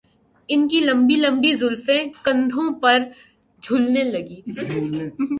ان 0.49 0.67
کی 0.67 0.79
لمبی 0.79 1.15
لمبی 1.15 1.53
زلفیں 1.53 2.03
کندھوں 2.23 2.69
پر 2.81 3.03
جھولنے 3.63 4.03
لگیں 4.03 4.41